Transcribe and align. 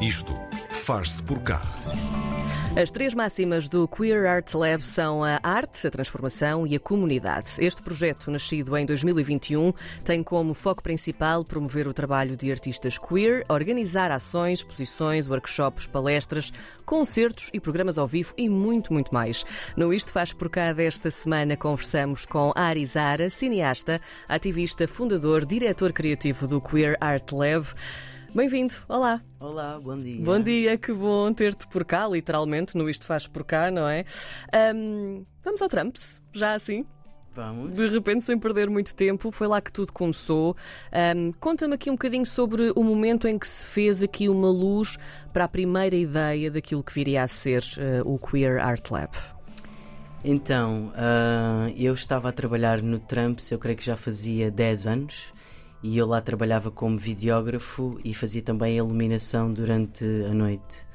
Isto 0.00 0.32
faz-se 0.70 1.20
por 1.24 1.42
cá. 1.42 1.60
As 2.80 2.88
três 2.88 3.14
máximas 3.14 3.68
do 3.68 3.88
Queer 3.88 4.26
Art 4.26 4.54
Lab 4.54 4.80
são 4.80 5.24
a 5.24 5.40
arte, 5.42 5.88
a 5.88 5.90
transformação 5.90 6.64
e 6.64 6.76
a 6.76 6.78
comunidade. 6.78 7.48
Este 7.58 7.82
projeto, 7.82 8.30
nascido 8.30 8.76
em 8.76 8.86
2021, 8.86 9.72
tem 10.04 10.22
como 10.22 10.54
foco 10.54 10.84
principal 10.84 11.44
promover 11.44 11.88
o 11.88 11.92
trabalho 11.92 12.36
de 12.36 12.48
artistas 12.48 12.96
queer, 12.96 13.44
organizar 13.48 14.12
ações, 14.12 14.60
exposições, 14.60 15.28
workshops, 15.28 15.88
palestras, 15.88 16.52
concertos 16.86 17.50
e 17.52 17.58
programas 17.58 17.98
ao 17.98 18.06
vivo 18.06 18.32
e 18.36 18.48
muito, 18.48 18.92
muito 18.92 19.12
mais. 19.12 19.44
No 19.76 19.92
Isto 19.92 20.12
Faz 20.12 20.32
Por 20.32 20.48
Cá 20.48 20.72
desta 20.72 21.10
semana 21.10 21.56
conversamos 21.56 22.24
com 22.24 22.52
Ari 22.54 22.84
Zara, 22.86 23.28
cineasta, 23.28 24.00
ativista, 24.28 24.86
fundador, 24.86 25.44
diretor 25.44 25.92
criativo 25.92 26.46
do 26.46 26.60
Queer 26.60 26.96
Art 27.00 27.32
Lab. 27.32 27.66
Bem-vindo, 28.34 28.74
olá. 28.88 29.22
Olá, 29.40 29.80
bom 29.82 29.98
dia. 29.98 30.22
Bom 30.22 30.40
dia, 30.40 30.76
que 30.76 30.92
bom 30.92 31.32
ter-te 31.32 31.66
por 31.66 31.84
cá, 31.84 32.06
literalmente, 32.06 32.76
no 32.76 32.88
Isto 32.88 33.06
Faz 33.06 33.26
Por 33.26 33.42
Cá, 33.42 33.70
não 33.70 33.88
é? 33.88 34.04
Ahm, 34.52 35.24
vamos 35.42 35.62
ao 35.62 35.68
Trumps, 35.68 36.20
já 36.32 36.52
assim? 36.54 36.84
Vamos. 37.34 37.74
De 37.74 37.88
repente, 37.88 38.24
sem 38.24 38.38
perder 38.38 38.68
muito 38.68 38.94
tempo, 38.94 39.30
foi 39.32 39.46
lá 39.46 39.60
que 39.60 39.72
tudo 39.72 39.92
começou. 39.92 40.54
Ahm, 40.92 41.32
Conta-me 41.40 41.74
aqui 41.74 41.88
um 41.88 41.94
bocadinho 41.94 42.26
sobre 42.26 42.70
o 42.76 42.84
momento 42.84 43.26
em 43.26 43.38
que 43.38 43.46
se 43.46 43.66
fez 43.66 44.02
aqui 44.02 44.28
uma 44.28 44.50
luz 44.50 44.98
para 45.32 45.44
a 45.44 45.48
primeira 45.48 45.96
ideia 45.96 46.50
daquilo 46.50 46.82
que 46.82 46.92
viria 46.92 47.22
a 47.22 47.26
ser 47.26 47.64
eh, 47.78 48.02
o 48.04 48.18
Queer 48.18 48.62
Art 48.62 48.90
Lab. 48.90 49.12
Então, 50.22 50.92
ah, 50.96 51.68
eu 51.76 51.94
estava 51.94 52.28
a 52.28 52.32
trabalhar 52.32 52.82
no 52.82 52.98
Trumps, 52.98 53.50
eu 53.50 53.58
creio 53.58 53.78
que 53.78 53.84
já 53.84 53.96
fazia 53.96 54.50
10 54.50 54.86
anos, 54.86 55.32
e 55.82 55.96
eu 55.96 56.06
lá 56.06 56.20
trabalhava 56.20 56.70
como 56.70 56.98
videógrafo 56.98 57.98
e 58.04 58.12
fazia 58.12 58.42
também 58.42 58.74
a 58.74 58.76
iluminação 58.76 59.52
durante 59.52 60.04
a 60.28 60.34
noite. 60.34 60.86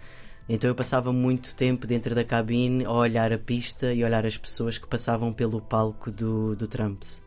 Então 0.47 0.69
eu 0.69 0.75
passava 0.75 1.13
muito 1.13 1.55
tempo 1.55 1.87
dentro 1.87 2.13
da 2.13 2.23
cabine 2.23 2.83
a 2.83 2.91
olhar 2.91 3.31
a 3.31 3.37
pista 3.37 3.93
e 3.93 4.03
olhar 4.03 4.25
as 4.25 4.37
pessoas 4.37 4.77
que 4.77 4.87
passavam 4.87 5.31
pelo 5.31 5.61
palco 5.61 6.11
do, 6.11 6.55
do 6.55 6.67
Trumps. 6.67 7.23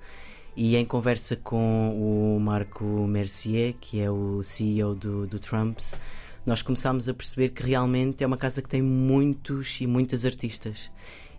E 0.54 0.76
em 0.76 0.84
conversa 0.84 1.36
com 1.36 1.94
o 1.96 2.40
Marco 2.40 2.84
Mercier, 2.84 3.74
que 3.80 4.00
é 4.00 4.10
o 4.10 4.42
CEO 4.42 4.94
do, 4.94 5.26
do 5.26 5.38
Trumps, 5.38 5.96
nós 6.44 6.62
começámos 6.62 7.08
a 7.08 7.14
perceber 7.14 7.50
que 7.50 7.62
realmente 7.62 8.22
é 8.22 8.26
uma 8.26 8.36
casa 8.36 8.62
que 8.62 8.68
tem 8.68 8.80
muitos 8.80 9.80
e 9.80 9.86
muitas 9.86 10.24
artistas. 10.24 10.90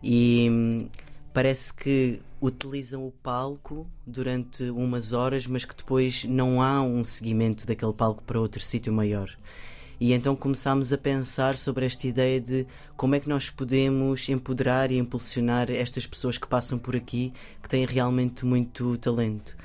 E 0.03 0.47
hum, 0.51 0.89
parece 1.33 1.73
que 1.73 2.19
utilizam 2.41 3.05
o 3.07 3.11
palco 3.11 3.87
durante 4.05 4.63
umas 4.69 5.13
horas, 5.13 5.47
mas 5.47 5.65
que 5.65 5.75
depois 5.75 6.23
não 6.25 6.61
há 6.61 6.81
um 6.81 7.03
seguimento 7.03 7.65
daquele 7.65 7.93
palco 7.93 8.23
para 8.23 8.39
outro 8.39 8.61
sítio 8.61 8.93
maior. 8.93 9.29
E 9.99 10.13
então 10.13 10.35
começámos 10.35 10.93
a 10.93 10.97
pensar 10.97 11.57
sobre 11.57 11.85
esta 11.85 12.07
ideia 12.07 12.39
de 12.39 12.67
como 12.95 13.15
é 13.15 13.19
que 13.19 13.27
nós 13.27 13.49
podemos 13.49 14.29
empoderar 14.29 14.91
e 14.91 14.97
impulsionar 14.97 15.71
estas 15.71 16.05
pessoas 16.05 16.37
que 16.37 16.47
passam 16.47 16.77
por 16.77 16.95
aqui 16.95 17.33
que 17.61 17.67
têm 17.67 17.83
realmente 17.85 18.45
muito 18.45 18.95
talento. 18.97 19.57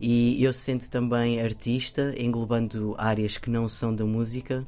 E 0.00 0.42
eu 0.42 0.52
sendo 0.54 0.88
também 0.88 1.40
artista, 1.42 2.14
englobando 2.16 2.94
áreas 2.96 3.36
que 3.36 3.50
não 3.50 3.68
são 3.68 3.94
da 3.94 4.04
música, 4.04 4.64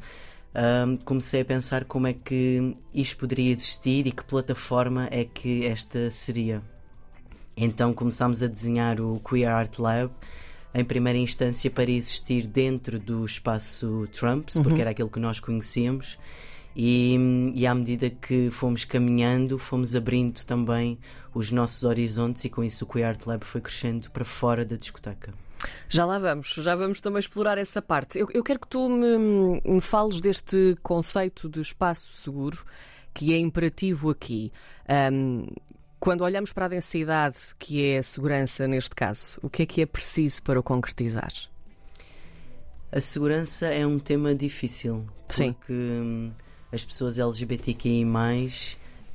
hum, 0.55 0.99
comecei 1.05 1.41
a 1.41 1.45
pensar 1.45 1.85
como 1.85 2.09
é 2.09 2.13
que 2.13 2.75
isto 2.93 3.17
poderia 3.17 3.53
existir 3.53 4.07
e 4.07 4.13
que 4.13 4.25
plataforma 4.25 5.09
é 5.11 5.25
que 5.25 5.65
esta 5.65 6.11
seria. 6.11 6.72
Então 7.57 7.93
começámos 7.93 8.43
a 8.43 8.47
desenhar 8.47 9.01
o 9.01 9.21
Queer 9.21 9.51
Art 9.51 9.79
Lab 9.79 10.13
em 10.75 10.85
primeira 10.85 11.19
instância 11.19 11.71
para 11.71 11.91
existir 11.91 12.47
dentro 12.47 12.99
do 12.99 13.25
espaço 13.25 14.09
Trumps, 14.13 14.59
porque 14.59 14.81
era 14.81 14.91
aquele 14.91 15.11
que 15.11 15.21
nós 15.21 15.39
conhecíamos. 15.39 16.19
E, 16.75 17.53
e 17.55 17.67
à 17.67 17.75
medida 17.75 18.09
que 18.09 18.51
fomos 18.51 18.85
caminhando, 18.85 19.59
fomos 19.59 19.95
abrindo 19.95 20.43
também 20.45 20.99
os 21.35 21.51
nossos 21.51 21.85
horizontes, 21.85 22.45
e 22.45 22.49
com 22.49 22.65
isso 22.65 22.85
o 22.85 22.89
Queer 22.89 23.09
Art 23.09 23.27
Lab 23.27 23.45
foi 23.45 23.61
crescendo 23.61 24.11
para 24.11 24.25
fora 24.25 24.65
da 24.65 24.77
discoteca. 24.77 25.35
Já 25.89 26.05
lá 26.05 26.19
vamos, 26.19 26.49
já 26.55 26.75
vamos 26.75 27.01
também 27.01 27.21
explorar 27.21 27.59
essa 27.59 27.83
parte. 27.83 28.19
Eu, 28.19 28.29
eu 28.33 28.43
quero 28.43 28.59
que 28.59 28.67
tu 28.67 28.89
me, 28.89 29.61
me 29.65 29.81
fales 29.81 30.21
deste 30.21 30.77
conceito 30.83 31.49
de 31.49 31.61
espaço 31.61 32.13
seguro 32.15 32.65
que 33.15 33.33
é 33.35 33.39
imperativo 33.39 34.11
aqui. 34.11 34.51
Ahm, 34.89 35.47
quando 36.03 36.23
olhamos 36.23 36.53
para 36.53 36.65
a 36.65 36.69
densidade, 36.69 37.37
que 37.61 37.81
é 37.81 37.99
a 37.99 38.03
segurança 38.03 38.67
neste 38.67 38.91
caso, 38.91 39.39
o 39.41 39.49
que 39.49 39.63
é 39.63 39.67
que 39.67 39.81
é 39.81 39.87
preciso 39.87 40.43
para 40.43 40.59
o 40.59 40.63
concretizar? 40.63 41.33
A 42.91 43.01
segurança 43.01 43.69
é 43.69 43.87
um 43.87 44.01
tema 44.01 44.35
difícil, 44.35 45.07
Sim. 45.29 45.53
porque 45.53 45.73
hum, 45.73 46.33
as 46.73 46.85
pessoas 46.85 47.21
LGBTQI 47.21 48.05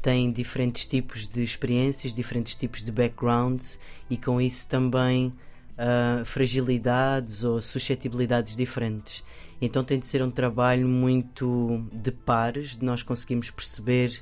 têm 0.02 0.31
diferentes 0.31 0.88
tipos 0.88 1.28
de 1.28 1.44
experiências, 1.44 2.14
diferentes 2.14 2.56
tipos 2.56 2.81
de 2.86 2.92
backgrounds 2.94 3.81
e 4.09 4.16
com 4.16 4.40
isso 4.40 4.70
também 4.70 5.34
ah, 5.78 6.24
fragilidades 6.24 7.44
ou 7.44 7.59
suscetibilidades 7.59 8.56
diferentes. 8.56 9.26
Então 9.62 9.84
tem 9.84 10.00
de 10.00 10.06
ser 10.06 10.24
um 10.24 10.31
trabalho 10.31 10.88
muito 10.88 11.86
de 11.92 12.14
pares, 12.14 12.78
de 12.78 12.86
nós 12.86 13.03
conseguirmos 13.03 13.52
perceber 13.52 14.22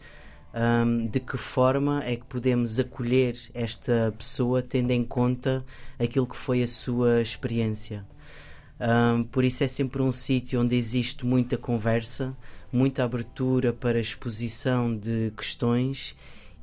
hum, 0.56 1.06
de 1.08 1.20
que 1.20 1.38
forma 1.38 2.02
é 2.04 2.16
que 2.16 2.26
podemos 2.26 2.80
acolher 2.80 3.36
esta 3.54 4.14
pessoa 4.18 4.62
tendo 4.62 4.92
em 4.92 5.04
conta 5.04 5.66
aquilo 6.00 6.26
que 6.26 6.38
foi 6.38 6.64
a 6.64 6.68
sua 6.68 7.22
experiência. 7.22 8.06
Um, 8.80 9.24
por 9.24 9.44
isso 9.44 9.64
é 9.64 9.68
sempre 9.68 10.02
um 10.02 10.12
sítio 10.12 10.62
onde 10.62 10.76
existe 10.76 11.26
muita 11.26 11.58
conversa, 11.58 12.36
muita 12.72 13.04
abertura 13.04 13.72
para 13.72 14.00
exposição 14.00 14.96
de 14.96 15.32
questões 15.36 16.16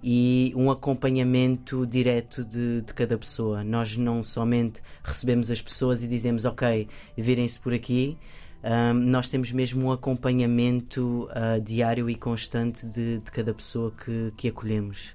e 0.02 0.52
um 0.56 0.70
acompanhamento 0.70 1.86
direto 1.86 2.44
de, 2.44 2.82
de 2.82 2.92
cada 2.92 3.16
pessoa. 3.16 3.62
Nós 3.62 3.96
não 3.96 4.22
somente 4.22 4.82
recebemos 5.02 5.50
as 5.50 5.62
pessoas 5.62 6.02
e 6.02 6.08
dizemos 6.08 6.44
ok, 6.44 6.88
virem-se 7.16 7.58
por 7.58 7.72
aqui. 7.72 8.18
Um, 8.64 8.94
nós 8.94 9.28
temos 9.28 9.50
mesmo 9.50 9.86
um 9.86 9.92
acompanhamento 9.92 11.28
ah, 11.32 11.58
diário 11.58 12.08
e 12.08 12.14
constante 12.14 12.86
de, 12.86 13.18
de 13.18 13.30
cada 13.30 13.52
pessoa 13.52 13.92
que, 13.92 14.32
que 14.36 14.48
acolhemos. 14.48 15.14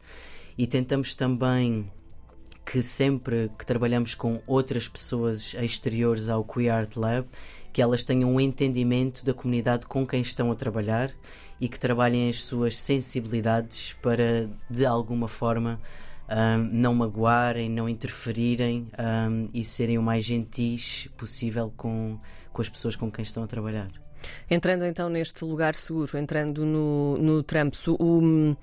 E 0.58 0.68
tentamos 0.68 1.16
também 1.16 1.90
que 2.66 2.84
sempre 2.84 3.50
que 3.58 3.66
trabalhamos 3.66 4.14
com 4.14 4.42
outras 4.46 4.90
pessoas 4.90 5.54
exteriores 5.54 6.28
ao 6.28 6.44
Queer 6.44 6.74
Art 6.74 6.98
Lab, 6.98 7.26
que 7.72 7.82
elas 7.82 8.04
tenham 8.04 8.34
um 8.34 8.42
entendimento 8.42 9.24
da 9.24 9.34
comunidade 9.34 9.86
com 9.86 10.06
quem 10.06 10.20
estão 10.20 10.52
a 10.52 10.56
trabalhar 10.56 11.12
e 11.62 11.70
que 11.70 11.80
trabalhem 11.80 12.30
as 12.30 12.42
suas 12.42 12.76
sensibilidades 12.76 13.94
para, 14.02 14.50
de 14.70 14.86
alguma 14.86 15.30
forma, 15.30 15.80
ahm, 16.28 16.70
não 16.74 16.94
magoarem, 16.94 17.70
não 17.70 17.88
interferirem 17.88 18.90
ahm, 18.98 19.46
e 19.54 19.64
serem 19.64 19.98
o 19.98 20.04
mais 20.04 20.26
gentis 20.26 21.08
possível 21.16 21.72
com, 21.78 22.20
com 22.58 22.62
as 22.64 22.70
pessoas 22.70 22.96
com 22.96 23.12
quem 23.12 23.22
estão 23.22 23.44
a 23.44 23.48
trabalhar. 23.48 23.88
Entrando 24.50 24.84
então 24.84 25.10
neste 25.10 25.46
lugar 25.46 25.76
seguro, 25.76 26.18
entrando 26.18 26.66
no, 26.66 27.16
no 27.20 27.44
Trumps, 27.44 27.88
o- 27.88 28.56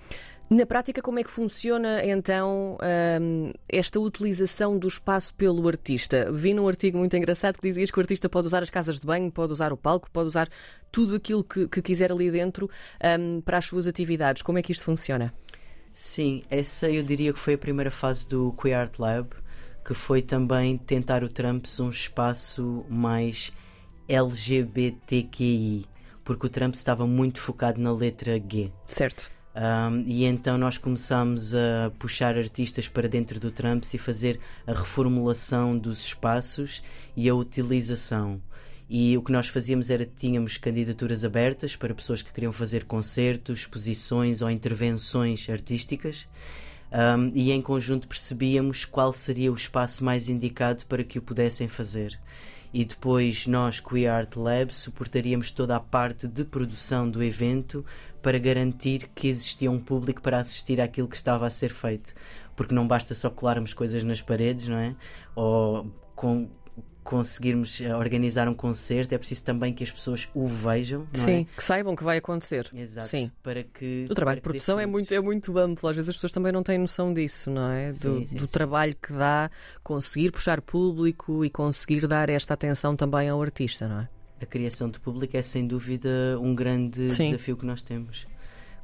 na 0.50 0.66
prática, 0.66 1.00
como 1.00 1.20
é 1.20 1.22
que 1.24 1.30
funciona 1.30 2.04
então 2.04 2.76
hum, 3.20 3.52
esta 3.68 4.00
utilização 4.00 4.76
do 4.76 4.88
espaço 4.88 5.32
pelo 5.34 5.66
artista? 5.68 6.30
Vi 6.32 6.52
num 6.52 6.66
artigo 6.66 6.98
muito 6.98 7.16
engraçado 7.16 7.54
que 7.56 7.68
dizias 7.68 7.90
que 7.92 7.98
o 7.98 8.00
artista 8.00 8.28
pode 8.28 8.48
usar 8.48 8.62
as 8.64 8.68
casas 8.68 8.98
de 8.98 9.06
banho, 9.06 9.30
pode 9.30 9.52
usar 9.52 9.72
o 9.72 9.76
palco, 9.76 10.10
pode 10.10 10.26
usar 10.26 10.48
tudo 10.90 11.14
aquilo 11.14 11.44
que, 11.44 11.68
que 11.68 11.80
quiser 11.80 12.10
ali 12.10 12.30
dentro 12.32 12.68
hum, 13.20 13.40
para 13.42 13.58
as 13.58 13.64
suas 13.64 13.86
atividades. 13.86 14.42
Como 14.42 14.58
é 14.58 14.62
que 14.62 14.72
isto 14.72 14.84
funciona? 14.84 15.32
Sim, 15.92 16.42
essa 16.50 16.90
eu 16.90 17.04
diria 17.04 17.32
que 17.32 17.38
foi 17.38 17.54
a 17.54 17.58
primeira 17.58 17.90
fase 17.92 18.28
do 18.28 18.52
Queer 18.60 18.76
Art 18.80 18.98
Lab, 18.98 19.28
que 19.84 19.94
foi 19.94 20.20
também 20.20 20.76
tentar 20.76 21.22
o 21.22 21.28
Trumps 21.28 21.78
um 21.78 21.88
espaço 21.90 22.84
mais 22.90 23.52
LGBTQI, 24.08 25.86
porque 26.24 26.46
o 26.46 26.48
Trump 26.48 26.74
estava 26.74 27.06
muito 27.06 27.40
focado 27.40 27.80
na 27.80 27.92
letra 27.92 28.38
G. 28.38 28.70
Certo. 28.86 29.30
Um, 29.54 30.02
e 30.04 30.24
então 30.24 30.58
nós 30.58 30.76
começámos 30.76 31.54
a 31.54 31.92
puxar 31.96 32.36
artistas 32.36 32.88
para 32.88 33.08
dentro 33.08 33.38
do 33.38 33.52
Trumps 33.52 33.94
e 33.94 33.98
fazer 33.98 34.40
a 34.66 34.72
reformulação 34.72 35.78
dos 35.78 36.04
espaços 36.04 36.82
e 37.16 37.28
a 37.28 37.34
utilização. 37.34 38.42
E 38.90 39.16
o 39.16 39.22
que 39.22 39.32
nós 39.32 39.48
fazíamos 39.48 39.90
era 39.90 40.04
tínhamos 40.04 40.56
candidaturas 40.56 41.24
abertas 41.24 41.76
para 41.76 41.94
pessoas 41.94 42.20
que 42.20 42.32
queriam 42.32 42.52
fazer 42.52 42.84
concertos, 42.84 43.60
exposições 43.60 44.42
ou 44.42 44.50
intervenções 44.50 45.48
artísticas. 45.48 46.26
Um, 46.92 47.30
e 47.34 47.50
em 47.50 47.62
conjunto 47.62 48.06
percebíamos 48.06 48.84
qual 48.84 49.12
seria 49.12 49.50
o 49.50 49.56
espaço 49.56 50.04
mais 50.04 50.28
indicado 50.28 50.84
para 50.86 51.02
que 51.02 51.18
o 51.18 51.22
pudessem 51.22 51.66
fazer. 51.66 52.18
E 52.76 52.84
depois 52.84 53.46
nós, 53.46 53.78
Queer 53.78 54.10
Art 54.10 54.34
Lab, 54.34 54.74
suportaríamos 54.74 55.52
toda 55.52 55.76
a 55.76 55.80
parte 55.80 56.26
de 56.26 56.42
produção 56.42 57.08
do 57.08 57.22
evento 57.22 57.86
para 58.20 58.36
garantir 58.36 59.08
que 59.14 59.28
existia 59.28 59.70
um 59.70 59.78
público 59.78 60.20
para 60.20 60.40
assistir 60.40 60.80
àquilo 60.80 61.06
que 61.06 61.14
estava 61.14 61.46
a 61.46 61.50
ser 61.50 61.68
feito. 61.70 62.12
Porque 62.56 62.74
não 62.74 62.84
basta 62.88 63.14
só 63.14 63.30
colarmos 63.30 63.72
coisas 63.72 64.02
nas 64.02 64.20
paredes, 64.20 64.66
não 64.66 64.76
é? 64.78 64.96
Ou 65.36 65.86
com- 66.16 66.48
conseguirmos 67.04 67.82
eh, 67.82 67.94
organizar 67.94 68.48
um 68.48 68.54
concerto, 68.54 69.14
é 69.14 69.18
preciso 69.18 69.44
também 69.44 69.72
que 69.74 69.84
as 69.84 69.90
pessoas 69.90 70.28
o 70.34 70.46
vejam. 70.46 71.06
Não 71.14 71.20
Sim, 71.22 71.46
é? 71.52 71.56
que 71.56 71.62
saibam 71.62 71.94
que 71.94 72.02
vai 72.02 72.16
acontecer. 72.16 72.68
Exato. 72.74 73.06
Sim. 73.06 73.30
Para 73.42 73.62
que, 73.62 74.06
O 74.10 74.14
trabalho 74.14 74.36
de 74.36 74.42
produção 74.42 74.80
é 74.80 74.86
muito, 74.86 75.12
é 75.12 75.20
muito 75.20 75.56
amplo, 75.58 75.88
às 75.88 75.94
vezes 75.94 76.08
as 76.08 76.16
pessoas 76.16 76.32
também 76.32 76.50
não 76.50 76.62
têm 76.62 76.78
noção 76.78 77.12
disso, 77.12 77.50
não 77.50 77.70
é? 77.70 77.90
Do, 77.90 77.94
Sim, 77.94 78.26
sim, 78.26 78.36
do 78.36 78.46
sim. 78.46 78.52
trabalho 78.52 78.96
que 78.96 79.12
dá 79.12 79.50
conseguir 79.82 80.32
puxar 80.32 80.62
público 80.62 81.44
e 81.44 81.50
conseguir 81.50 82.06
dar 82.06 82.30
esta 82.30 82.54
atenção 82.54 82.96
também 82.96 83.28
ao 83.28 83.40
artista, 83.40 83.86
não 83.86 84.00
é? 84.00 84.08
A 84.40 84.46
criação 84.46 84.90
de 84.90 84.98
público 84.98 85.36
é 85.36 85.42
sem 85.42 85.66
dúvida 85.66 86.08
um 86.40 86.54
grande 86.54 87.08
desafio 87.08 87.56
que 87.56 87.66
nós 87.66 87.82
temos. 87.82 88.26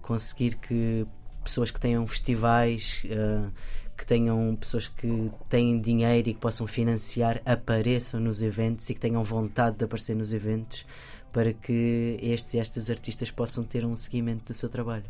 Conseguir 0.00 0.56
que 0.56 1.06
pessoas 1.42 1.70
que 1.70 1.80
tenham 1.80 2.06
festivais, 2.06 3.02
eh, 3.08 3.50
que 4.00 4.06
tenham 4.06 4.56
pessoas 4.56 4.88
que 4.88 5.30
têm 5.50 5.78
dinheiro 5.78 6.30
e 6.30 6.32
que 6.32 6.40
possam 6.40 6.66
financiar 6.66 7.42
apareçam 7.44 8.18
nos 8.18 8.40
eventos 8.40 8.88
e 8.88 8.94
que 8.94 9.00
tenham 9.00 9.22
vontade 9.22 9.76
de 9.76 9.84
aparecer 9.84 10.16
nos 10.16 10.32
eventos 10.32 10.86
para 11.30 11.52
que 11.52 12.18
estes 12.22 12.54
e 12.54 12.58
estas 12.58 12.88
artistas 12.88 13.30
possam 13.30 13.62
ter 13.62 13.84
um 13.84 13.94
seguimento 13.94 14.46
do 14.46 14.54
seu 14.54 14.70
trabalho. 14.70 15.04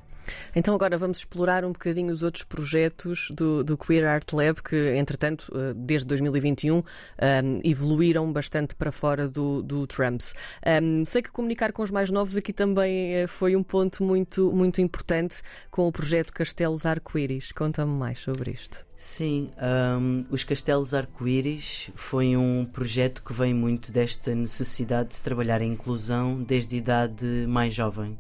Então 0.55 0.75
agora 0.75 0.97
vamos 0.97 1.19
explorar 1.19 1.65
um 1.65 1.73
bocadinho 1.73 2.13
os 2.13 2.23
outros 2.23 2.45
projetos 2.45 3.29
do, 3.31 3.63
do 3.63 3.77
Queer 3.77 4.07
Art 4.07 4.33
Lab 4.33 4.63
que, 4.63 4.95
entretanto, 4.97 5.53
eh, 5.55 5.73
desde 5.77 6.07
2021 6.09 6.83
ehm, 7.19 7.61
evoluíram 7.65 8.33
bastante 8.33 8.75
para 8.75 8.93
fora 8.93 9.29
do, 9.29 9.63
do 9.63 9.87
Trumps. 9.87 10.35
Ehm, 10.65 11.05
sei 11.05 11.23
que 11.23 11.31
comunicar 11.31 11.73
com 11.73 11.83
os 11.83 11.91
mais 11.91 12.11
novos 12.11 12.37
aqui 12.37 12.53
também 12.53 13.15
eh, 13.15 13.27
foi 13.27 13.57
um 13.57 13.63
ponto 13.63 14.03
muito, 14.03 14.53
muito 14.53 14.81
importante 14.81 15.43
com 15.71 15.87
o 15.87 15.93
projeto 15.93 16.33
Castelos 16.33 16.85
Arco-Íris. 16.85 17.53
Conta-me 17.53 17.93
mais 17.93 18.19
sobre 18.19 18.51
isto. 18.51 18.85
Sim, 18.97 19.51
hum, 19.99 20.27
os 20.31 20.45
Castelos 20.45 20.93
Arco-Íris 20.93 21.91
foi 21.95 22.37
um 22.37 22.67
projeto 22.67 23.23
que 23.23 23.33
vem 23.33 23.55
muito 23.55 23.91
desta 23.91 24.35
necessidade 24.35 25.09
de 25.09 25.15
se 25.15 25.25
trabalhar 25.25 25.63
a 25.63 25.65
inclusão 25.65 26.43
desde 26.43 26.75
a 26.75 26.79
idade 26.79 27.25
mais 27.49 27.75
jovem. 27.75 28.19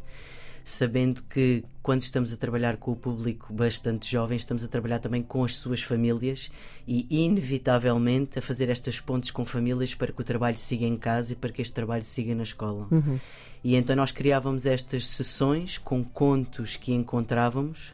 Sabendo 0.70 1.25
que 1.25 1.64
quando 1.82 2.02
estamos 2.02 2.32
a 2.32 2.37
trabalhar 2.37 2.76
com 2.76 2.93
o 2.93 2.96
público 2.96 3.52
bastante 3.52 4.08
jovem, 4.08 4.37
estamos 4.37 4.62
a 4.62 4.69
trabalhar 4.69 5.00
também 5.00 5.20
com 5.20 5.43
as 5.43 5.56
suas 5.56 5.82
famílias 5.82 6.49
e, 6.87 7.08
inevitavelmente, 7.11 8.38
a 8.38 8.43
fazer 8.43 8.69
estas 8.70 9.00
pontes 9.00 9.32
com 9.32 9.44
famílias 9.44 9.96
para 9.96 10.12
que 10.12 10.20
o 10.20 10.25
trabalho 10.25 10.56
siga 10.56 10.87
em 10.87 10.96
casa 10.96 11.32
e 11.32 11.37
para 11.37 11.50
que 11.50 11.61
este 11.61 11.75
trabalho 11.75 12.05
siga 12.05 12.37
na 12.37 12.44
escola. 12.44 12.87
E 13.64 13.75
então 13.75 13.96
nós 13.96 14.12
criávamos 14.12 14.64
estas 14.64 15.08
sessões 15.08 15.76
com 15.76 16.05
contos 16.05 16.76
que 16.76 16.93
encontrávamos 16.93 17.93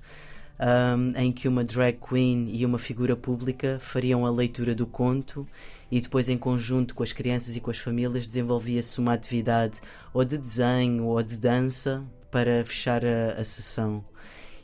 um, 0.61 1.19
em 1.19 1.33
que 1.33 1.49
uma 1.49 1.65
drag 1.65 1.97
queen 1.99 2.51
e 2.53 2.67
uma 2.67 2.79
figura 2.79 3.17
pública 3.17 3.79
fariam 3.81 4.27
a 4.27 4.31
leitura 4.31 4.75
do 4.75 4.87
conto 4.87 5.49
e 5.91 5.99
depois, 5.99 6.29
em 6.29 6.37
conjunto 6.37 6.95
com 6.95 7.03
as 7.03 7.15
crianças 7.15 7.57
e 7.57 7.61
com 7.61 7.71
as 7.71 7.79
famílias, 7.79 8.27
desenvolvia-se 8.27 9.01
uma 9.01 9.15
atividade 9.15 9.81
ou 10.13 10.23
de 10.27 10.37
desenho 10.37 11.07
ou 11.07 11.23
de 11.23 11.39
dança 11.39 12.05
para 12.37 12.63
fechar 12.67 13.03
a, 13.03 13.41
a 13.41 13.45
sessão. 13.45 14.05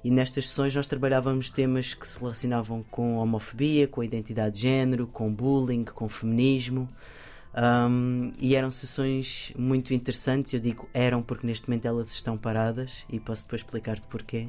E 0.05 0.11
nestas 0.11 0.47
sessões 0.47 0.77
nós 0.77 0.87
trabalhávamos 0.87 1.49
temas 1.49 1.95
que 1.95 2.07
se 2.07 2.19
relacionavam 2.21 2.85
com 2.91 3.17
homofobia, 3.17 3.89
com 3.89 4.05
identidade 4.05 4.57
de 4.57 4.61
género, 4.61 5.07
com 5.07 5.33
bullying, 5.33 5.83
com 5.83 6.07
feminismo. 6.07 6.87
Um, 7.57 8.31
e 8.39 8.55
eram 8.55 8.71
sessões 8.71 9.55
muito 9.57 9.95
interessantes. 9.95 10.53
Eu 10.53 10.61
digo 10.61 10.87
eram 10.93 11.23
porque 11.23 11.47
neste 11.47 11.67
momento 11.67 11.87
elas 11.87 12.13
estão 12.13 12.37
paradas 12.37 13.07
e 13.09 13.19
posso 13.19 13.45
depois 13.45 13.63
explicar-te 13.63 14.07
porquê. 14.07 14.49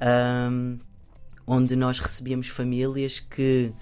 Um, 0.00 0.78
onde 1.48 1.74
nós 1.74 1.98
recebíamos 1.98 2.46
famílias 2.46 3.18
que 3.18 3.72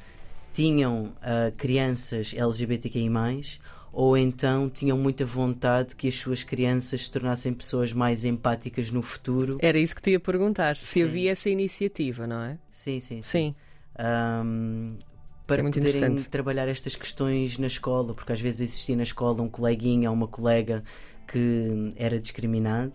tinham 0.55 1.13
ah, 1.21 1.53
crianças 1.55 2.33
LGBTQI, 2.35 3.11
ou 3.95 4.17
então 4.17 4.69
tinham 4.69 4.99
muita 4.99 5.25
vontade 5.25 5.95
que 5.95 6.09
as 6.09 6.17
suas 6.17 6.43
crianças 6.43 7.05
se 7.05 7.11
tornassem 7.11 7.55
pessoas 7.55 7.93
mais 7.93 8.25
empáticas 8.25 8.91
no 8.91 9.01
futuro. 9.01 9.57
Era 9.61 9.79
isso 9.79 9.95
que 9.95 10.03
te 10.03 10.11
ia 10.11 10.21
perguntar, 10.21 10.77
se 10.77 10.87
Sim. 10.87 11.05
havia 11.05 11.31
essa 11.31 11.49
iniciativa, 11.49 12.27
não 12.27 12.43
é? 12.43 12.59
Sim, 12.73 12.99
sim, 13.01 13.23
sim. 13.23 13.23
Sim. 13.23 13.55
Um, 13.99 14.97
para 15.47 15.61
é 15.61 15.71
poderem 15.71 16.15
trabalhar 16.17 16.67
estas 16.69 16.97
questões 16.97 17.57
na 17.59 17.67
escola, 17.67 18.15
porque 18.15 18.33
às 18.33 18.41
vezes 18.41 18.63
existia 18.63 18.97
na 18.97 19.03
escola 19.03 19.43
um 19.43 19.49
coleguinha 19.49 20.11
ou 20.11 20.17
uma 20.17 20.27
colega 20.27 20.83
que 21.29 21.91
era 21.97 22.19
discriminado. 22.19 22.95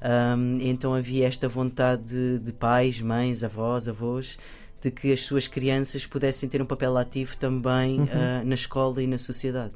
Um, 0.00 0.58
então 0.60 0.94
havia 0.94 1.26
esta 1.26 1.48
vontade 1.48 2.04
de, 2.04 2.38
de 2.38 2.52
pais, 2.52 3.02
mães, 3.02 3.42
avós, 3.42 3.88
avós, 3.88 4.38
de 4.80 4.90
que 4.90 5.12
as 5.12 5.22
suas 5.22 5.48
crianças 5.48 6.06
pudessem 6.06 6.48
ter 6.48 6.62
um 6.62 6.66
papel 6.66 6.96
ativo 6.96 7.36
também 7.36 8.00
Uhum. 8.00 8.08
ah, 8.12 8.42
na 8.44 8.54
escola 8.54 9.02
e 9.02 9.06
na 9.06 9.18
sociedade. 9.18 9.74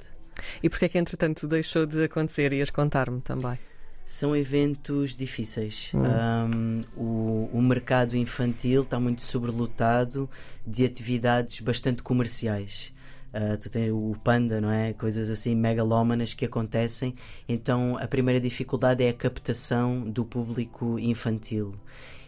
E 0.63 0.69
porquê 0.69 0.87
é 0.87 0.89
que 0.89 0.99
entretanto 0.99 1.47
deixou 1.47 1.87
de 1.87 2.05
acontecer? 2.05 2.53
Ias 2.53 2.71
contar-me 2.71 3.21
também. 3.21 3.59
São 4.05 4.35
eventos 4.35 5.15
difíceis. 5.15 5.93
Hum. 5.95 6.81
Um, 6.97 7.01
o, 7.01 7.51
o 7.53 7.63
mercado 7.63 8.17
infantil 8.17 8.83
está 8.83 8.99
muito 8.99 9.23
sobrelotado 9.23 10.29
de 10.67 10.85
atividades 10.85 11.61
bastante 11.61 12.03
comerciais. 12.03 12.93
Uh, 13.33 13.57
tu 13.57 13.71
tens 13.71 13.91
o 13.91 14.15
panda, 14.23 14.61
não 14.61 14.71
é? 14.71 14.93
Coisas 14.93 15.31
assim 15.31 15.55
megalómanas 15.55 16.35
que 16.35 16.45
acontecem. 16.45 17.15
Então 17.49 17.97
a 17.97 18.07
primeira 18.07 18.41
dificuldade 18.41 19.03
é 19.03 19.09
a 19.09 19.15
captação 19.15 20.01
do 20.01 20.25
público 20.25 20.99
infantil. 20.99 21.75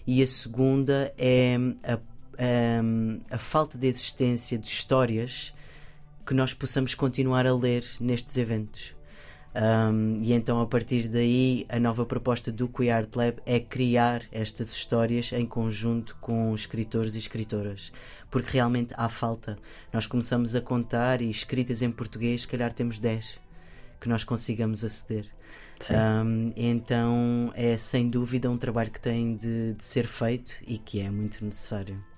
E 0.06 0.22
a 0.22 0.26
segunda 0.26 1.12
é 1.18 1.56
a, 1.82 1.94
a, 1.94 3.34
a 3.34 3.38
falta 3.38 3.76
de 3.76 3.86
existência 3.86 4.58
de 4.58 4.68
histórias 4.68 5.53
que 6.24 6.34
nós 6.34 6.54
possamos 6.54 6.94
continuar 6.94 7.46
a 7.46 7.54
ler 7.54 7.84
nestes 8.00 8.36
eventos. 8.38 8.94
Um, 9.54 10.18
e 10.20 10.32
então, 10.32 10.60
a 10.60 10.66
partir 10.66 11.06
daí, 11.06 11.64
a 11.68 11.78
nova 11.78 12.04
proposta 12.04 12.50
do 12.50 12.68
Queer 12.68 12.96
Art 12.96 13.14
Lab 13.14 13.40
é 13.46 13.60
criar 13.60 14.22
estas 14.32 14.72
histórias 14.72 15.32
em 15.32 15.46
conjunto 15.46 16.16
com 16.20 16.52
escritores 16.54 17.14
e 17.14 17.18
escritoras, 17.18 17.92
porque 18.30 18.52
realmente 18.54 18.92
há 18.96 19.08
falta. 19.08 19.56
Nós 19.92 20.06
começamos 20.06 20.54
a 20.56 20.60
contar 20.60 21.22
e 21.22 21.30
escritas 21.30 21.82
em 21.82 21.90
português, 21.90 22.42
se 22.42 22.48
calhar 22.48 22.72
temos 22.72 22.98
10 22.98 23.44
que 24.00 24.08
nós 24.08 24.22
consigamos 24.22 24.84
aceder. 24.84 25.24
Um, 25.90 26.52
então, 26.56 27.50
é 27.54 27.76
sem 27.76 28.10
dúvida 28.10 28.50
um 28.50 28.58
trabalho 28.58 28.90
que 28.90 29.00
tem 29.00 29.34
de, 29.34 29.72
de 29.72 29.82
ser 29.84 30.06
feito 30.06 30.52
e 30.66 30.76
que 30.76 31.00
é 31.00 31.10
muito 31.10 31.44
necessário. 31.44 32.13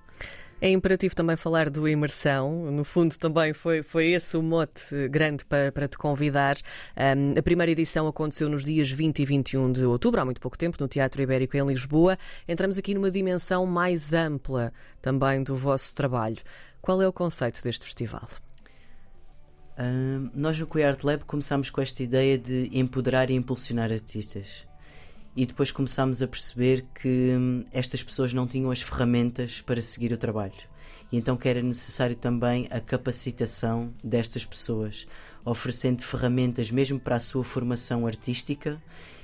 É 0.59 0.71
imperativo 0.71 1.15
também 1.15 1.37
falar 1.37 1.69
do 1.69 1.87
imersão. 1.87 2.71
No 2.71 2.83
fundo, 2.83 3.17
também 3.19 3.53
foi, 3.53 3.83
foi 3.83 4.13
esse 4.13 4.37
o 4.39 4.43
mote 4.43 5.09
grande 5.09 5.45
para, 5.45 5.71
para 5.71 5.87
te 5.87 5.99
convidar. 5.99 6.57
Um, 6.97 7.39
a 7.39 7.43
primeira 7.43 7.71
edição 7.71 8.09
aconteceu 8.09 8.49
nos 8.49 8.65
dias 8.65 8.91
20 8.91 9.19
e 9.21 9.25
21 9.27 9.73
de 9.73 9.85
outubro, 9.85 10.21
há 10.21 10.25
muito 10.25 10.41
pouco 10.41 10.57
tempo, 10.57 10.79
no 10.81 10.89
Teatro 10.89 11.21
Ibérico 11.21 11.59
em 11.59 11.67
Lisboa. 11.67 12.17
Entramos 12.49 12.79
aqui 12.79 12.95
numa 12.95 13.11
dimensão 13.11 13.67
mais 13.67 14.15
ampla 14.15 14.73
também 15.03 15.43
do 15.43 15.55
vosso 15.55 15.95
trabalho. 15.95 16.39
Qual 16.81 17.03
é 17.03 17.07
o 17.07 17.13
conceito 17.13 17.63
deste 17.63 17.85
festival? 17.85 18.27
Um, 19.79 20.31
nós 20.33 20.59
no 20.59 20.67
Queer 20.67 20.89
Art 20.89 21.05
Lab 21.05 21.25
começámos 21.27 21.69
com 21.69 21.83
esta 21.83 22.03
ideia 22.03 22.39
de 22.39 22.71
empoderar 22.73 23.29
e 23.29 23.35
impulsionar 23.35 23.93
artistas. 23.93 24.67
E 25.37 25.45
depois 25.45 25.71
começámos 25.71 26.23
a 26.23 26.27
perceber 26.27 26.87
que 26.95 27.35
hum, 27.37 27.63
estas 27.71 28.03
pessoas 28.03 28.33
não 28.33 28.47
tinham 28.47 28.71
as 28.71 28.81
ferramentas 28.81 29.61
para 29.61 29.83
seguir 29.83 30.11
o 30.13 30.17
trabalho. 30.17 30.55
E 31.13 31.19
então 31.19 31.37
que 31.37 31.47
era 31.47 31.63
necessário 31.63 32.17
também 32.17 32.67
a 32.71 32.81
capacitação 32.81 33.93
destas 34.03 34.47
pessoas, 34.47 35.07
oferecendo 35.45 36.03
ferramentas 36.03 36.71
mesmo 36.71 36.99
para 36.99 37.17
a 37.17 37.21
sua 37.21 37.45
formação 37.45 38.07
artística 38.07 38.83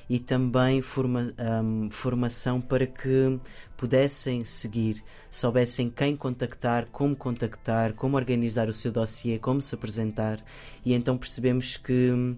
e 0.09 0.19
também 0.19 0.83
forma, 0.83 1.33
hum, 1.65 1.89
formação 1.91 2.61
para 2.61 2.87
que 2.87 3.41
pudessem 3.77 4.45
seguir, 4.45 5.03
soubessem 5.31 5.89
quem 5.89 6.15
contactar, 6.15 6.87
como 6.93 7.17
contactar, 7.17 7.95
como 7.95 8.17
organizar 8.17 8.69
o 8.69 8.73
seu 8.73 8.93
dossiê, 8.93 9.39
como 9.39 9.63
se 9.63 9.75
apresentar. 9.75 10.39
E 10.85 10.93
então 10.93 11.17
percebemos 11.17 11.79
que 11.79 12.11
hum, 12.13 12.37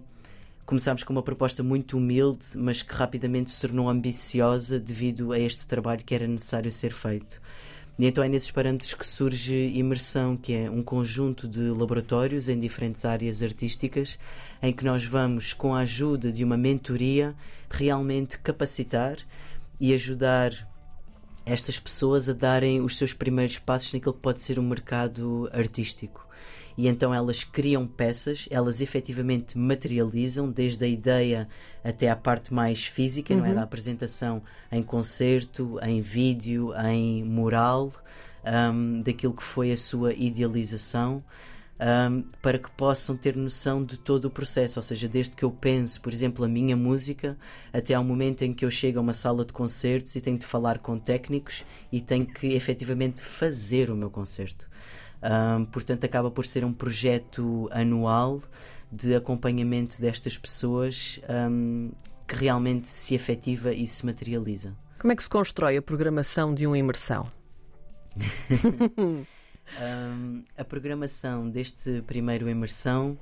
começámos 0.65 1.03
com 1.03 1.13
uma 1.13 1.23
proposta 1.23 1.63
muito 1.63 1.99
humilde, 1.99 2.47
mas 2.57 2.83
que 2.83 2.95
rapidamente 2.95 3.51
se 3.51 3.61
tornou 3.61 3.89
ambiciosa 3.89 4.81
devido 4.81 5.33
a 5.33 5.39
este 5.39 5.67
trabalho 5.67 6.05
que 6.05 6.15
era 6.15 6.27
necessário 6.27 6.71
ser 6.71 6.93
feito. 6.93 7.41
E 7.99 8.07
então 8.07 8.25
é 8.25 8.29
nesses 8.29 8.51
parâmetros 8.51 8.93
que 8.95 9.07
surge 9.07 9.55
Imersão, 9.75 10.37
que 10.37 10.53
é 10.53 10.71
um 10.71 10.83
conjunto 10.83 11.47
de 11.47 11.61
laboratórios 11.69 12.49
em 12.49 12.59
diferentes 12.59 13.05
áreas 13.05 13.43
artísticas, 13.43 14.19
em 14.61 14.73
que 14.73 14.85
nós 14.85 15.05
vamos, 15.05 15.53
com 15.53 15.75
a 15.75 15.81
ajuda 15.81 16.33
de 16.33 16.43
uma 16.43 16.57
mentoria, 16.57 17.37
realmente 17.71 18.39
capacitar 18.39 19.19
e 19.81 19.95
ajudar 19.95 20.69
estas 21.47 21.79
pessoas 21.79 22.29
a 22.29 22.33
darem 22.33 22.81
os 22.81 22.97
seus 22.97 23.13
primeiros 23.13 23.59
passos 23.59 23.93
naquilo 23.93 24.15
que 24.15 24.21
pode 24.21 24.41
ser 24.41 24.59
o 24.59 24.63
mercado 24.63 25.49
artístico. 25.53 26.27
E 26.77 26.89
então 26.89 27.15
elas 27.15 27.45
criam 27.45 27.87
peças, 27.87 28.49
elas 28.51 28.81
efetivamente 28.81 29.57
materializam, 29.57 30.51
desde 30.51 30.85
a 30.85 30.89
ideia 30.89 31.49
até 31.85 32.11
à 32.11 32.17
parte 32.17 32.53
mais 32.53 32.85
física, 32.87 33.35
não 33.37 33.45
é? 33.45 33.55
Da 33.55 33.63
apresentação 33.63 34.43
em 34.73 34.83
concerto, 34.83 35.79
em 35.83 36.01
vídeo, 36.01 36.73
em 36.91 37.23
mural, 37.25 37.93
um, 38.45 39.03
daquilo 39.03 39.35
que 39.35 39.43
foi 39.43 39.73
a 39.73 39.77
sua 39.77 40.13
idealização. 40.15 41.25
um, 41.81 42.23
para 42.41 42.59
que 42.59 42.71
possam 42.71 43.17
ter 43.17 43.37
noção 43.37 43.85
de 43.85 43.99
todo 43.99 44.27
o 44.27 44.31
processo, 44.31 44.79
ou 44.79 44.83
seja, 44.83 45.09
desde 45.09 45.35
que 45.35 45.45
eu 45.45 45.51
penso, 45.51 46.01
por 46.01 46.13
exemplo, 46.13 46.45
a 46.45 46.49
minha 46.49 46.77
música, 46.77 47.37
até 47.73 47.95
ao 47.95 48.05
momento 48.05 48.43
em 48.43 48.55
que 48.55 48.65
eu 48.65 48.71
chego 48.71 48.99
a 48.99 49.03
uma 49.03 49.13
sala 49.13 49.45
de 49.45 49.53
concertos 49.53 50.15
e 50.15 50.21
tenho 50.21 50.39
de 50.39 50.47
falar 50.47 50.79
com 50.79 50.99
técnicos 50.99 51.65
e 51.91 52.01
tenho 52.01 52.27
que 52.27 52.55
efetivamente 52.55 53.21
fazer 53.23 53.91
o 53.91 53.97
meu 53.97 54.11
concerto. 54.11 54.69
Um, 55.25 55.65
portanto, 55.65 56.05
acaba 56.05 56.31
por 56.31 56.45
ser 56.45 56.65
um 56.67 56.73
projeto 56.73 57.67
anual 57.73 58.43
de 58.93 59.15
acompanhamento 59.15 59.99
destas 60.01 60.37
pessoas 60.37 61.19
um, 61.51 61.91
que 62.27 62.35
realmente 62.37 62.89
se 62.89 63.15
efetiva 63.15 63.73
e 63.73 63.87
se 63.87 64.05
materializa. 64.05 64.77
Como 64.99 65.13
é 65.13 65.17
que 65.17 65.23
se 65.23 65.31
constrói 65.31 65.79
a 65.79 65.83
programação 65.83 66.55
de 66.55 66.67
uma 66.67 66.77
imersão? 66.77 67.33
um, 68.99 69.25
a 70.57 70.65
programação 70.65 71.49
deste 71.49 72.03
primeiro 72.07 72.49
imersão 72.49 73.19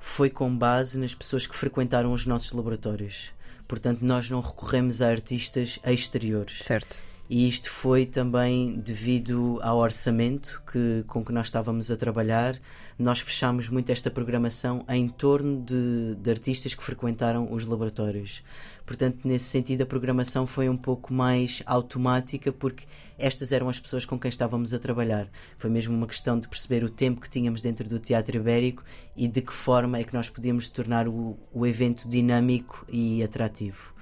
foi 0.00 0.30
com 0.30 0.56
base 0.56 0.98
nas 0.98 1.14
pessoas 1.14 1.46
que 1.46 1.54
frequentaram 1.54 2.12
os 2.12 2.24
nossos 2.24 2.52
laboratórios. 2.52 3.32
Portanto, 3.68 4.00
nós 4.02 4.30
não 4.30 4.40
recorremos 4.40 5.02
a 5.02 5.08
artistas 5.08 5.78
exteriores. 5.84 6.60
Certo 6.62 7.13
e 7.28 7.48
isto 7.48 7.70
foi 7.70 8.04
também 8.04 8.74
devido 8.74 9.58
ao 9.62 9.78
orçamento 9.78 10.62
que, 10.70 11.04
com 11.06 11.24
que 11.24 11.32
nós 11.32 11.46
estávamos 11.46 11.90
a 11.90 11.96
trabalhar. 11.96 12.60
Nós 12.98 13.20
fechámos 13.20 13.70
muito 13.70 13.90
esta 13.90 14.10
programação 14.10 14.84
em 14.88 15.08
torno 15.08 15.62
de, 15.62 16.16
de, 16.16 16.30
artistas 16.30 16.74
que 16.74 16.84
frequentaram 16.84 17.50
os 17.50 17.64
laboratórios. 17.64 18.42
Portanto, 18.84 19.20
nesse 19.24 19.46
sentido, 19.46 19.82
a 19.82 19.86
programação 19.86 20.46
foi 20.46 20.68
um 20.68 20.76
pouco 20.76 21.14
mais 21.14 21.62
automática, 21.64 22.52
porque 22.52 22.84
estas 23.18 23.52
eram 23.52 23.70
as 23.70 23.80
pessoas 23.80 24.04
com 24.04 24.18
quem 24.18 24.28
estávamos 24.28 24.74
a 24.74 24.78
trabalhar. 24.78 25.26
Foi 25.56 25.70
mesmo 25.70 25.96
uma 25.96 26.06
questão 26.06 26.38
de 26.38 26.46
perceber 26.46 26.84
o 26.84 26.90
tempo 26.90 27.22
que 27.22 27.30
tínhamos 27.30 27.62
dentro 27.62 27.88
do 27.88 27.98
Teatro 27.98 28.36
Ibérico 28.36 28.84
e 29.16 29.26
de 29.26 29.40
que 29.40 29.52
forma 29.54 29.98
é 29.98 30.04
que 30.04 30.12
nós 30.12 30.28
podíamos 30.28 30.68
tornar 30.68 31.08
o, 31.08 31.38
o 31.50 31.66
evento 31.66 32.06
dinâmico 32.06 32.84
e 32.92 33.22
atrativo. 33.22 33.94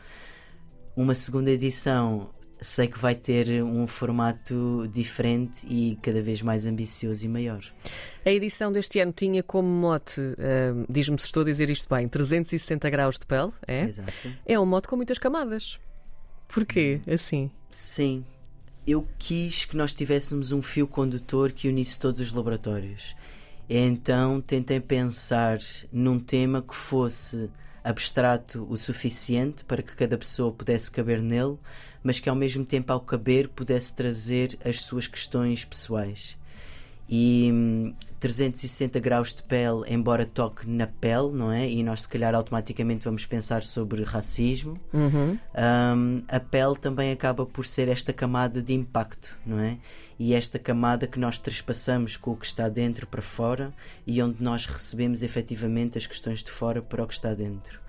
Uma 0.96 1.14
segunda 1.14 1.52
edição 1.52 2.30
sei 2.62 2.86
que 2.86 2.98
vai 2.98 3.14
ter 3.14 3.62
um 3.62 3.86
formato 3.86 4.88
diferente 4.90 5.66
e 5.68 5.98
cada 6.02 6.22
vez 6.22 6.40
mais 6.42 6.66
ambicioso 6.66 7.24
e 7.24 7.28
maior. 7.28 7.62
A 8.24 8.30
edição 8.30 8.70
deste 8.70 9.00
ano 9.00 9.12
tinha 9.12 9.42
como 9.42 9.68
mote, 9.68 10.20
uh, 10.20 10.86
diz-me 10.88 11.18
se 11.18 11.26
estou 11.26 11.42
a 11.42 11.44
dizer 11.44 11.68
isto 11.70 11.92
bem, 11.92 12.06
360 12.06 12.88
graus 12.88 13.18
de 13.18 13.26
pele, 13.26 13.52
é? 13.66 13.84
Exato. 13.84 14.12
É 14.46 14.58
um 14.58 14.66
mote 14.66 14.88
com 14.88 14.96
muitas 14.96 15.18
camadas. 15.18 15.80
Porquê 16.48 17.00
assim? 17.06 17.50
Sim. 17.70 18.24
Eu 18.86 19.06
quis 19.18 19.64
que 19.64 19.76
nós 19.76 19.94
tivéssemos 19.94 20.52
um 20.52 20.60
fio 20.60 20.86
condutor 20.86 21.52
que 21.52 21.68
unisse 21.68 21.98
todos 21.98 22.20
os 22.20 22.32
laboratórios. 22.32 23.14
Então 23.68 24.40
tentei 24.40 24.80
pensar 24.80 25.58
num 25.92 26.18
tema 26.18 26.60
que 26.60 26.74
fosse 26.74 27.48
abstrato 27.84 28.66
o 28.68 28.76
suficiente 28.76 29.64
para 29.64 29.82
que 29.82 29.96
cada 29.96 30.16
pessoa 30.16 30.52
pudesse 30.52 30.90
caber 30.90 31.20
nele, 31.20 31.58
mas 32.02 32.20
que 32.20 32.28
ao 32.28 32.36
mesmo 32.36 32.64
tempo, 32.64 32.92
ao 32.92 33.00
caber, 33.00 33.48
pudesse 33.48 33.94
trazer 33.94 34.58
as 34.64 34.80
suas 34.80 35.06
questões 35.06 35.64
pessoais. 35.64 36.36
E 37.14 37.92
360 38.20 38.98
hum, 38.98 39.02
graus 39.02 39.34
de 39.34 39.42
pele, 39.42 39.82
embora 39.86 40.24
toque 40.24 40.66
na 40.66 40.86
pele, 40.86 41.30
não 41.30 41.52
é? 41.52 41.68
E 41.68 41.82
nós, 41.82 42.02
se 42.02 42.08
calhar, 42.08 42.34
automaticamente 42.34 43.04
vamos 43.04 43.26
pensar 43.26 43.62
sobre 43.62 44.02
racismo. 44.02 44.72
Uhum. 44.94 45.38
Um, 45.54 46.22
a 46.26 46.40
pele 46.40 46.74
também 46.80 47.12
acaba 47.12 47.44
por 47.44 47.66
ser 47.66 47.88
esta 47.88 48.14
camada 48.14 48.62
de 48.62 48.72
impacto, 48.72 49.36
não 49.44 49.60
é? 49.60 49.76
E 50.18 50.32
esta 50.32 50.58
camada 50.58 51.06
que 51.06 51.18
nós 51.18 51.38
trespassamos 51.38 52.16
com 52.16 52.30
o 52.30 52.36
que 52.36 52.46
está 52.46 52.66
dentro 52.70 53.06
para 53.06 53.20
fora 53.20 53.74
e 54.06 54.22
onde 54.22 54.42
nós 54.42 54.64
recebemos 54.64 55.22
efetivamente 55.22 55.98
as 55.98 56.06
questões 56.06 56.42
de 56.42 56.50
fora 56.50 56.80
para 56.80 57.04
o 57.04 57.06
que 57.06 57.12
está 57.12 57.34
dentro 57.34 57.82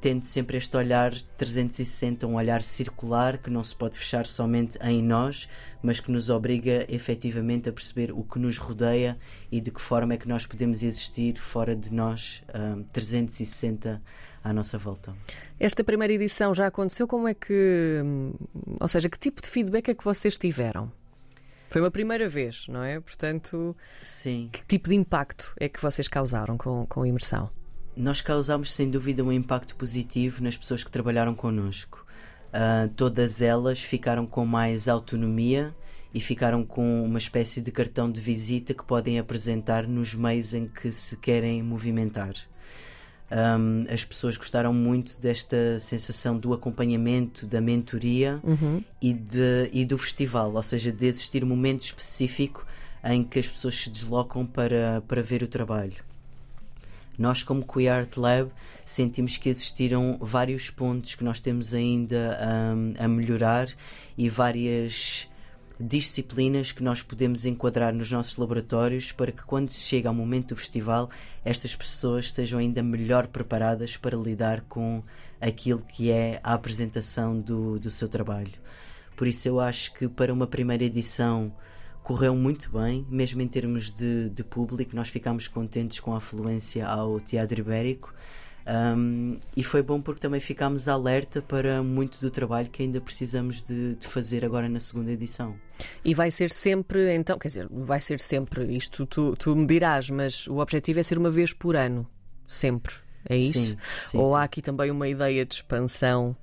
tendo 0.00 0.24
sempre 0.24 0.56
este 0.56 0.76
olhar 0.76 1.12
360, 1.36 2.26
um 2.26 2.34
olhar 2.34 2.62
circular 2.62 3.38
que 3.38 3.50
não 3.50 3.62
se 3.62 3.74
pode 3.74 3.98
fechar 3.98 4.26
somente 4.26 4.78
em 4.82 5.02
nós, 5.02 5.48
mas 5.82 6.00
que 6.00 6.10
nos 6.10 6.30
obriga 6.30 6.86
efetivamente 6.88 7.68
a 7.68 7.72
perceber 7.72 8.12
o 8.12 8.22
que 8.22 8.38
nos 8.38 8.58
rodeia 8.58 9.18
e 9.50 9.60
de 9.60 9.70
que 9.70 9.80
forma 9.80 10.14
é 10.14 10.16
que 10.16 10.28
nós 10.28 10.46
podemos 10.46 10.82
existir 10.82 11.36
fora 11.38 11.76
de 11.76 11.92
nós, 11.92 12.42
360 12.92 14.02
à 14.42 14.52
nossa 14.52 14.78
volta. 14.78 15.14
Esta 15.58 15.84
primeira 15.84 16.12
edição 16.12 16.54
já 16.54 16.66
aconteceu, 16.66 17.06
como 17.06 17.28
é 17.28 17.34
que. 17.34 18.02
Ou 18.80 18.88
seja, 18.88 19.08
que 19.08 19.18
tipo 19.18 19.40
de 19.40 19.48
feedback 19.48 19.88
é 19.90 19.94
que 19.94 20.04
vocês 20.04 20.36
tiveram? 20.36 20.90
Foi 21.70 21.80
uma 21.80 21.90
primeira 21.90 22.28
vez, 22.28 22.66
não 22.68 22.82
é? 22.82 23.00
Portanto, 23.00 23.74
Sim. 24.02 24.50
que 24.52 24.62
tipo 24.66 24.90
de 24.90 24.94
impacto 24.94 25.54
é 25.58 25.68
que 25.68 25.80
vocês 25.80 26.06
causaram 26.06 26.58
com, 26.58 26.84
com 26.86 27.02
a 27.02 27.08
imersão? 27.08 27.48
Nós 27.96 28.20
causámos 28.20 28.72
sem 28.72 28.90
dúvida 28.90 29.22
um 29.22 29.32
impacto 29.32 29.76
positivo 29.76 30.42
nas 30.42 30.56
pessoas 30.56 30.82
que 30.82 30.90
trabalharam 30.90 31.34
connosco. 31.34 32.06
Uh, 32.48 32.88
todas 32.96 33.40
elas 33.40 33.80
ficaram 33.80 34.26
com 34.26 34.44
mais 34.44 34.88
autonomia 34.88 35.74
e 36.14 36.20
ficaram 36.20 36.64
com 36.64 37.04
uma 37.04 37.18
espécie 37.18 37.60
de 37.62 37.72
cartão 37.72 38.10
de 38.10 38.20
visita 38.20 38.74
que 38.74 38.84
podem 38.84 39.18
apresentar 39.18 39.86
nos 39.86 40.14
meios 40.14 40.52
em 40.52 40.66
que 40.66 40.92
se 40.92 41.16
querem 41.16 41.62
movimentar. 41.62 42.34
Um, 43.30 43.86
as 43.90 44.04
pessoas 44.04 44.36
gostaram 44.36 44.74
muito 44.74 45.18
desta 45.18 45.78
sensação 45.78 46.36
do 46.38 46.52
acompanhamento, 46.52 47.46
da 47.46 47.62
mentoria 47.62 48.38
uhum. 48.44 48.84
e, 49.00 49.14
de, 49.14 49.70
e 49.72 49.86
do 49.86 49.96
festival, 49.96 50.52
ou 50.52 50.62
seja, 50.62 50.92
de 50.92 51.06
existir 51.06 51.42
um 51.42 51.46
momento 51.46 51.80
específico 51.80 52.66
em 53.02 53.24
que 53.24 53.38
as 53.38 53.48
pessoas 53.48 53.74
se 53.74 53.88
deslocam 53.88 54.44
para, 54.44 55.02
para 55.08 55.22
ver 55.22 55.42
o 55.42 55.48
trabalho. 55.48 56.11
Nós, 57.18 57.42
como 57.42 57.66
Queer 57.66 57.92
Art 57.92 58.16
Lab, 58.16 58.50
sentimos 58.84 59.36
que 59.36 59.48
existiram 59.48 60.18
vários 60.20 60.70
pontos 60.70 61.14
que 61.14 61.24
nós 61.24 61.40
temos 61.40 61.74
ainda 61.74 62.38
um, 62.74 63.04
a 63.04 63.06
melhorar 63.06 63.68
e 64.16 64.28
várias 64.28 65.28
disciplinas 65.78 66.72
que 66.72 66.82
nós 66.82 67.02
podemos 67.02 67.44
enquadrar 67.44 67.92
nos 67.92 68.10
nossos 68.10 68.36
laboratórios 68.36 69.12
para 69.12 69.32
que 69.32 69.42
quando 69.42 69.72
chega 69.72 70.08
ao 70.08 70.14
momento 70.14 70.48
do 70.48 70.56
festival 70.56 71.10
estas 71.44 71.74
pessoas 71.74 72.26
estejam 72.26 72.60
ainda 72.60 72.82
melhor 72.82 73.26
preparadas 73.26 73.96
para 73.96 74.16
lidar 74.16 74.62
com 74.68 75.02
aquilo 75.40 75.80
que 75.80 76.10
é 76.10 76.40
a 76.42 76.54
apresentação 76.54 77.38
do, 77.40 77.78
do 77.78 77.90
seu 77.90 78.08
trabalho. 78.08 78.52
Por 79.16 79.26
isso 79.26 79.48
eu 79.48 79.60
acho 79.60 79.92
que 79.94 80.08
para 80.08 80.32
uma 80.32 80.46
primeira 80.46 80.84
edição 80.84 81.52
correu 82.02 82.34
muito 82.34 82.70
bem, 82.70 83.06
mesmo 83.08 83.40
em 83.42 83.48
termos 83.48 83.92
de, 83.92 84.28
de 84.30 84.42
público, 84.42 84.94
nós 84.94 85.08
ficámos 85.08 85.46
contentes 85.48 86.00
com 86.00 86.12
a 86.14 86.16
afluência 86.16 86.86
ao 86.86 87.20
Teatro 87.20 87.60
Ibérico. 87.60 88.12
Um, 88.64 89.38
e 89.56 89.62
foi 89.64 89.82
bom 89.82 90.00
porque 90.00 90.20
também 90.20 90.38
ficámos 90.38 90.86
alerta 90.86 91.42
para 91.42 91.82
muito 91.82 92.20
do 92.20 92.30
trabalho 92.30 92.70
que 92.70 92.82
ainda 92.82 93.00
precisamos 93.00 93.60
de, 93.60 93.96
de, 93.96 94.06
fazer 94.06 94.44
agora 94.44 94.68
na 94.68 94.78
segunda 94.78 95.10
edição. 95.10 95.56
E 96.04 96.14
vai 96.14 96.30
ser 96.30 96.50
sempre, 96.50 97.12
então, 97.14 97.38
quer 97.38 97.48
dizer, 97.48 97.68
vai 97.70 97.98
ser 97.98 98.20
sempre, 98.20 98.76
isto 98.76 99.04
tu, 99.04 99.34
tu 99.36 99.56
me 99.56 99.66
dirás, 99.66 100.08
mas 100.10 100.46
o 100.46 100.58
objetivo 100.58 101.00
é 101.00 101.02
ser 101.02 101.18
uma 101.18 101.30
vez 101.30 101.52
por 101.52 101.74
ano, 101.74 102.06
sempre, 102.46 102.94
é 103.28 103.36
isso? 103.36 103.58
Sim, 103.58 103.78
sim 104.04 104.18
Ou 104.18 104.26
sim. 104.26 104.34
há 104.34 104.42
aqui 104.44 104.62
também 104.62 104.92
uma 104.92 105.08
ideia 105.08 105.44
de 105.44 105.54
expansão? 105.54 106.36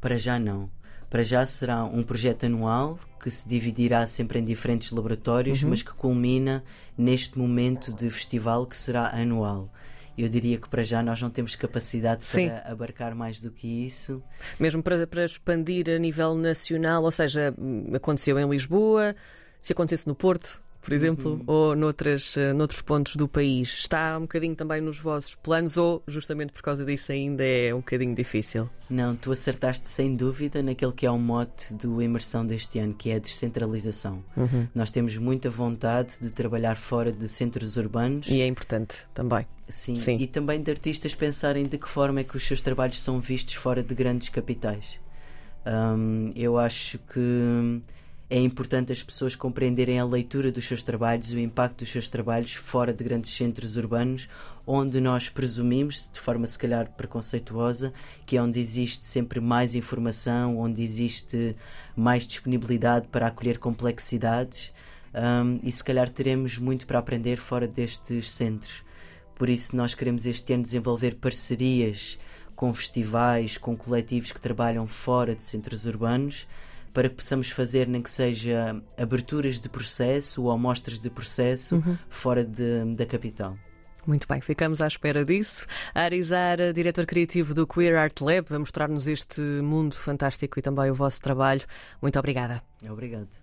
Para 0.00 0.16
já 0.16 0.40
não. 0.40 0.68
Para 1.10 1.24
já 1.24 1.44
será 1.44 1.84
um 1.84 2.04
projeto 2.04 2.46
anual 2.46 2.96
que 3.20 3.30
se 3.30 3.48
dividirá 3.48 4.06
sempre 4.06 4.38
em 4.38 4.44
diferentes 4.44 4.92
laboratórios, 4.92 5.62
uhum. 5.62 5.70
mas 5.70 5.82
que 5.82 5.92
culmina 5.92 6.62
neste 6.96 7.36
momento 7.36 7.92
de 7.92 8.08
festival 8.08 8.64
que 8.64 8.76
será 8.76 9.08
anual. 9.08 9.68
Eu 10.16 10.28
diria 10.28 10.56
que 10.58 10.68
para 10.68 10.84
já 10.84 11.02
nós 11.02 11.20
não 11.20 11.28
temos 11.28 11.56
capacidade 11.56 12.22
Sim. 12.22 12.48
para 12.48 12.70
abarcar 12.70 13.14
mais 13.14 13.40
do 13.40 13.50
que 13.50 13.86
isso. 13.86 14.22
Mesmo 14.58 14.82
para, 14.82 15.06
para 15.06 15.24
expandir 15.24 15.88
a 15.90 15.98
nível 15.98 16.34
nacional, 16.34 17.02
ou 17.02 17.10
seja, 17.10 17.54
aconteceu 17.94 18.38
em 18.38 18.48
Lisboa, 18.48 19.16
se 19.60 19.72
acontecesse 19.72 20.06
no 20.06 20.14
Porto, 20.14 20.62
por 20.90 20.94
exemplo, 20.96 21.32
uhum. 21.34 21.42
ou 21.46 21.76
noutras, 21.76 22.34
uh, 22.34 22.52
noutros 22.52 22.82
pontos 22.82 23.14
do 23.14 23.28
país? 23.28 23.68
Está 23.74 24.18
um 24.18 24.22
bocadinho 24.22 24.56
também 24.56 24.80
nos 24.80 24.98
vossos 24.98 25.36
planos 25.36 25.76
ou 25.76 26.02
justamente 26.04 26.52
por 26.52 26.62
causa 26.62 26.84
disso 26.84 27.12
ainda 27.12 27.44
é 27.44 27.72
um 27.72 27.76
bocadinho 27.76 28.12
difícil? 28.12 28.68
Não, 28.90 29.14
tu 29.14 29.30
acertaste 29.30 29.88
sem 29.88 30.16
dúvida 30.16 30.64
naquele 30.64 30.90
que 30.90 31.06
é 31.06 31.10
o 31.10 31.16
mote 31.16 31.74
do 31.74 32.02
imersão 32.02 32.44
deste 32.44 32.80
ano, 32.80 32.92
que 32.92 33.08
é 33.08 33.14
a 33.14 33.18
descentralização. 33.20 34.24
Uhum. 34.36 34.66
Nós 34.74 34.90
temos 34.90 35.16
muita 35.16 35.48
vontade 35.48 36.18
de 36.20 36.32
trabalhar 36.32 36.74
fora 36.76 37.12
de 37.12 37.28
centros 37.28 37.76
urbanos. 37.76 38.26
E 38.26 38.40
é 38.40 38.46
importante 38.48 39.06
também. 39.14 39.46
Sim, 39.68 39.94
Sim. 39.94 40.16
e 40.18 40.26
também 40.26 40.60
de 40.60 40.72
artistas 40.72 41.14
pensarem 41.14 41.66
de 41.66 41.78
que 41.78 41.88
forma 41.88 42.18
é 42.18 42.24
que 42.24 42.36
os 42.36 42.42
seus 42.42 42.60
trabalhos 42.60 43.00
são 43.00 43.20
vistos 43.20 43.54
fora 43.54 43.80
de 43.80 43.94
grandes 43.94 44.28
capitais. 44.28 44.98
Um, 45.64 46.32
eu 46.34 46.58
acho 46.58 46.98
que 46.98 47.80
é 48.30 48.38
importante 48.38 48.92
as 48.92 49.02
pessoas 49.02 49.34
compreenderem 49.34 49.98
a 49.98 50.04
leitura 50.04 50.52
dos 50.52 50.64
seus 50.64 50.84
trabalhos, 50.84 51.32
o 51.32 51.38
impacto 51.40 51.78
dos 51.78 51.90
seus 51.90 52.06
trabalhos 52.06 52.54
fora 52.54 52.94
de 52.94 53.02
grandes 53.02 53.34
centros 53.34 53.76
urbanos, 53.76 54.28
onde 54.64 55.00
nós 55.00 55.28
presumimos, 55.28 56.08
de 56.12 56.20
forma 56.20 56.46
se 56.46 56.56
calhar 56.56 56.92
preconceituosa, 56.96 57.92
que 58.24 58.36
é 58.36 58.42
onde 58.42 58.60
existe 58.60 59.04
sempre 59.04 59.40
mais 59.40 59.74
informação, 59.74 60.58
onde 60.60 60.80
existe 60.80 61.56
mais 61.96 62.24
disponibilidade 62.24 63.08
para 63.08 63.26
acolher 63.26 63.58
complexidades. 63.58 64.72
um, 65.12 65.58
e 65.66 65.72
se 65.72 65.82
calhar 65.82 66.08
teremos 66.08 66.56
muito 66.56 66.86
para 66.86 67.00
aprender 67.00 67.36
fora 67.36 67.66
destes 67.66 68.30
centros. 68.30 68.84
Por 69.34 69.48
isso, 69.48 69.74
nós 69.74 69.92
queremos 69.92 70.24
este 70.24 70.52
ano 70.52 70.62
desenvolver 70.62 71.16
parcerias 71.16 72.16
com 72.54 72.72
festivais, 72.72 73.58
com 73.58 73.76
coletivos 73.76 74.30
que 74.30 74.40
trabalham 74.40 74.86
fora 74.86 75.34
de 75.34 75.42
centros 75.42 75.84
urbanos, 75.84 76.46
para 76.92 77.08
que 77.08 77.16
possamos 77.16 77.50
fazer, 77.50 77.86
nem 77.86 78.02
que 78.02 78.10
seja 78.10 78.82
aberturas 78.96 79.60
de 79.60 79.68
processo 79.68 80.44
ou 80.44 80.50
amostras 80.50 81.00
de 81.00 81.10
processo 81.10 81.76
uhum. 81.76 81.96
fora 82.08 82.44
de, 82.44 82.94
da 82.96 83.06
capital. 83.06 83.56
Muito 84.06 84.26
bem, 84.26 84.40
ficamos 84.40 84.80
à 84.80 84.86
espera 84.86 85.24
disso. 85.24 85.66
Arizar, 85.94 86.72
diretor 86.74 87.04
criativo 87.04 87.54
do 87.54 87.66
Queer 87.66 87.96
Art 87.96 88.20
Lab, 88.20 88.46
a 88.54 88.58
mostrar-nos 88.58 89.06
este 89.06 89.40
mundo 89.40 89.94
fantástico 89.94 90.58
e 90.58 90.62
também 90.62 90.90
o 90.90 90.94
vosso 90.94 91.20
trabalho. 91.20 91.62
Muito 92.00 92.18
obrigada. 92.18 92.62
Obrigado. 92.88 93.40